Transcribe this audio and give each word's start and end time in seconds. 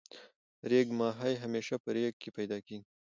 ریګ 0.69 0.87
ماهی 0.99 1.33
همیشه 1.43 1.75
په 1.83 1.89
ریګ 1.95 2.13
کی 2.21 2.29
پیدا 2.37 2.57
کیږی. 2.67 2.85